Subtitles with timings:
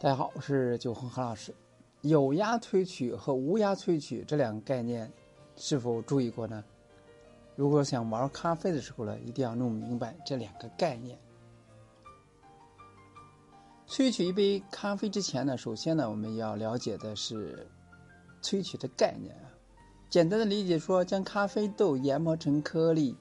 [0.00, 1.52] 大家好，我是九红何老师。
[2.02, 5.10] 有压萃取和无压萃取这两个概念，
[5.56, 6.62] 是否注意过呢？
[7.56, 11.18] 如果想玩咖啡的时候呢，一定要弄明白这两个概念。
[13.88, 17.66] 萃取一杯咖啡之前呢，首先呢，我们要了解的是
[18.40, 19.50] 萃取的概念啊。
[20.08, 23.16] 简单的理解说，将咖啡豆研磨成颗粒，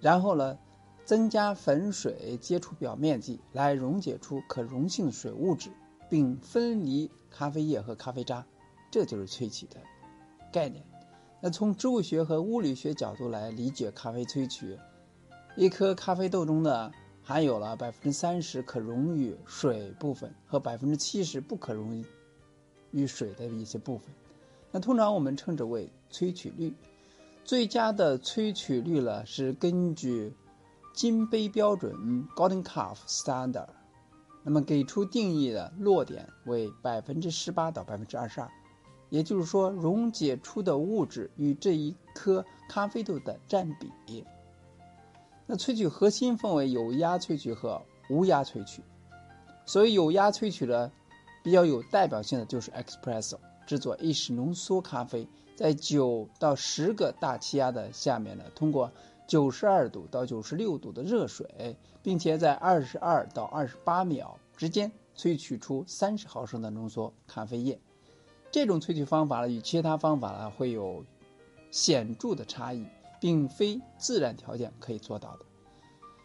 [0.00, 0.58] 然后呢，
[1.02, 5.70] 增加粉水接触表面积，来溶解出可溶性水物质。
[6.10, 8.44] 并分离咖啡液和咖啡渣，
[8.90, 9.76] 这就是萃取的
[10.52, 10.84] 概念。
[11.40, 14.76] 那从植物学和物理学角度来理解咖啡萃取，
[15.56, 16.90] 一颗咖啡豆中呢
[17.22, 22.04] 含有了百分之三十可溶于水部分和百分之七十不可溶
[22.90, 24.12] 于水的一些部分。
[24.72, 26.74] 那通常我们称之为萃取率。
[27.42, 30.34] 最佳的萃取率呢是根据
[30.92, 31.94] 金杯标准
[32.36, 33.68] （Golden Cup Standard）。
[34.42, 38.50] 那么给出定义的落点为百分之十八到百分之二十二，
[39.10, 44.24] 也就是说溶解出的物质与这一颗咖啡豆的占比。
[45.46, 48.82] 那萃取核心分为有压萃取和无压萃取。
[49.66, 50.90] 所以有压萃取的
[51.42, 58.90] 比较有代表性的就是 Espresso 制作意式浓缩咖啡，在九到十个大气压的下面呢，通过。
[59.30, 67.78] 九十二度到九十六度的热水，并且在二十二到二十八秒之间萃取出三十毫升的浓缩咖啡液。
[68.50, 71.04] 这种萃取方法呢，与其他方法呢会有
[71.70, 72.84] 显著的差异，
[73.20, 75.44] 并非自然条件可以做到的。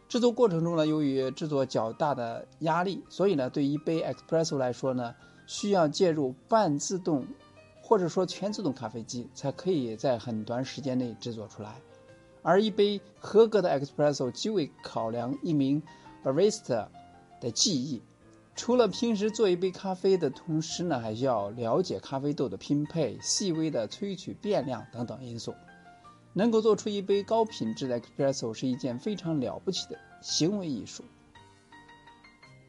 [0.10, 5.14] 制作过程中呢，由于制作较大的压力，所以呢，对一杯 espresso 来说呢，
[5.46, 7.24] 需要介入半自动
[7.84, 11.80] 或者说全自动咖啡机，才可以在很短时间内制作出来。
[12.46, 15.82] 而一杯合格的 espresso 极为考量一名
[16.24, 16.86] barista
[17.42, 18.04] 的技艺，
[18.56, 25.56] 除了平时做一杯咖啡的同时呢，还需要了解咖啡豆的拼配、细微的萃取变量等等因素。
[26.34, 31.04] 能够做出一杯高品质的 espresso 是一件非常了不起的行为艺术。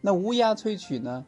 [0.01, 1.27] 那无压萃取呢，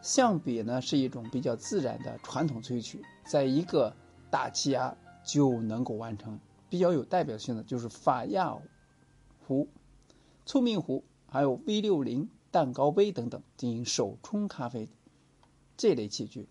[0.00, 3.94] 相比呢是一种比较自然的传统萃取，在一个
[4.30, 6.40] 大气压就能够完成。
[6.70, 8.56] 比较有代表性的就是法亚
[9.46, 9.68] 壶、
[10.46, 14.88] 聪明壶，还有 V 六零蛋糕杯等等进行手冲咖啡
[15.76, 16.48] 这类器具。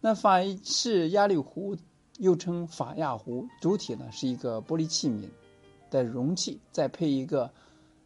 [0.00, 1.76] 那法式压力壶
[2.18, 5.28] 又称法亚壶，主体呢是一个玻璃器皿
[5.90, 7.52] 的容器，再配一个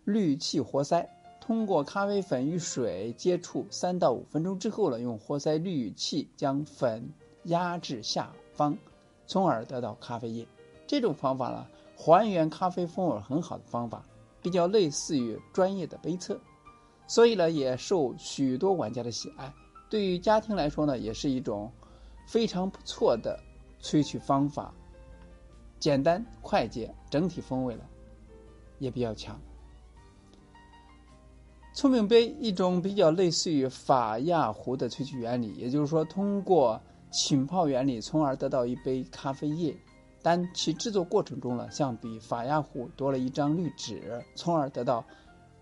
[0.05, 1.09] 滤器活塞，
[1.41, 7.09] 通过咖啡粉与水接触三到五分钟之后呢，用活塞滤器将粉
[7.45, 8.77] 压至下方，
[9.27, 10.47] 从而得到咖啡液。
[10.87, 11.67] 这种方法呢，
[11.97, 14.05] 还原咖啡风味很好的方法，
[14.41, 16.39] 比较类似于专业的杯测，
[17.07, 19.53] 所以呢，也受许多玩家的喜爱。
[19.89, 21.73] 对于家庭来说呢，也是一种
[22.27, 23.39] 非常不错的
[23.81, 24.73] 萃取方法，
[25.79, 27.85] 简单快捷，整体风味呢
[28.79, 29.41] 也比较强。
[31.73, 36.81] 聪明杯一种比较类似于法亚壶的萃取原理，也就是说，通过
[37.11, 39.77] 浸泡原理，从而得到一杯咖啡液。
[40.27, 45.05] 但其制作过程中呢，相比法压壶多了一张滤纸，从而得到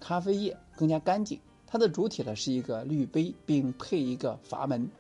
[0.01, 1.39] 咖啡液更加干净。
[1.67, 4.91] 它的主体呢是一个滤杯，并配一个阀门。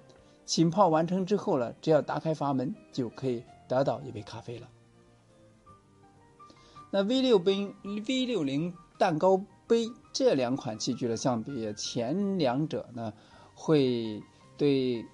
[0.44, 4.68] 浸泡完成之后呢，只要打开阀门就可以得到一杯咖啡了。
[6.90, 13.14] 那 V 六杯、V 六零蛋糕杯这两款器具呢，相比前两者呢，
[13.54, 14.22] 会
[14.58, 15.06] 对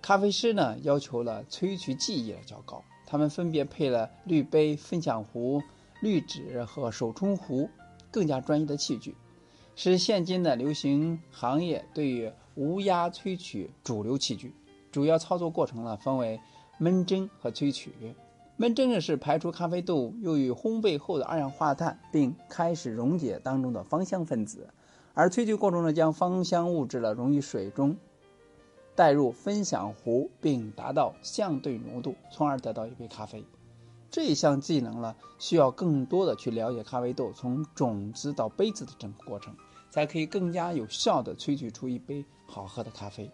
[0.00, 2.82] 咖啡师呢要求了萃取技艺较高。
[3.10, 5.62] 它们分别配了滤杯、分享壶、
[6.02, 7.70] 滤纸和手冲壶，
[8.10, 9.14] 更加专业的器具，
[9.74, 14.52] 是现今的流行行业对于无压萃取主流器具。
[14.92, 16.38] 主要操作过程呢，分为
[16.76, 17.92] 闷蒸和萃取。
[18.58, 24.68] 闷蒸呢是排出咖啡豆用于烘焙后的二氧化碳，并开始溶解当中的芳香分子，
[25.14, 27.96] 而萃取过程呢，将芳香物质呢溶于水中。
[28.98, 33.44] 带入分享壶，并达到相对浓度，从而得到一杯咖啡。
[34.10, 39.54] 这一项技能呢，需要更多的去了解咖啡豆从种子到杯子的整个过程，
[39.88, 43.30] 才可以更加有效的萃取出一杯好喝的咖啡。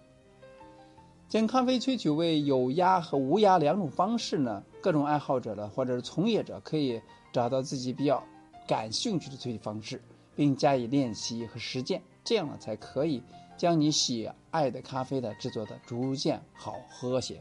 [1.30, 7.00] 将咖啡萃取为有压和无压两种方式呢，各种爱好者呢，或者是从业者可以
[7.32, 8.22] 找到自己比较
[8.68, 10.02] 感兴趣的萃取方式，
[10.36, 13.22] 并加以练习和实践，这样呢，才可以。
[13.56, 17.40] 将你喜爱的咖啡的制作的逐渐好喝些。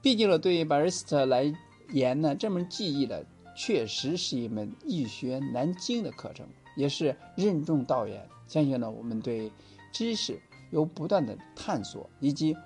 [0.00, 1.54] 毕竟呢，对于 barista 来
[1.90, 3.22] 言呢，这门技艺呢，
[3.54, 6.46] 确实是一门易学难精的课程，
[6.76, 8.26] 也是任重道远。
[8.48, 9.52] 相信呢，我们对
[9.92, 10.40] 知识
[10.70, 12.56] 有不断的探索以及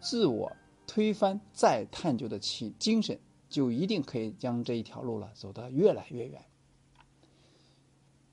[0.00, 0.50] 自我
[0.88, 3.16] 推翻再探究的气精神，
[3.48, 6.44] 就一定可以将这一条路了走得越来越远。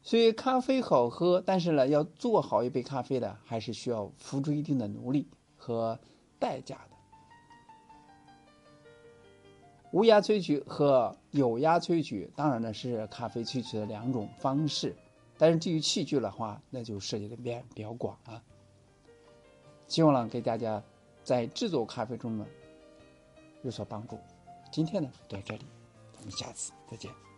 [0.04, 6.00] 所以咖啡好喝，但是呢，要做好一杯咖啡的，还是需要付出一定的努力和
[6.40, 6.92] 代价的。
[9.92, 14.96] 无压萃取和有压萃取，当然呢是咖啡萃取的两种方式，
[15.38, 18.42] 但是至于器具的话，那就涉及的面比较广啊。
[19.88, 20.82] 希望呢给大家
[21.24, 22.46] 在制作咖啡中呢
[23.62, 24.18] 有所帮助。
[24.72, 25.66] 今天呢到这里，
[26.14, 27.31] 咱们下次再见。